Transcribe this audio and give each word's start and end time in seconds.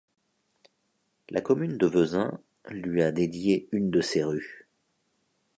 La 1.29 1.41
commune 1.41 1.77
de 1.77 1.85
Vezins 1.85 2.39
lui 2.69 3.03
a 3.03 3.11
dédié 3.11 3.69
une 3.71 3.91
de 3.91 4.01
ses 4.01 4.23
rues. 4.23 4.67